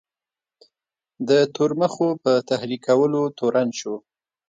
د 1.27 1.29
تورمخو 1.55 2.07
په 2.23 2.31
تحریکولو 2.49 3.21
تورن 3.37 3.69
شو. 3.79 3.95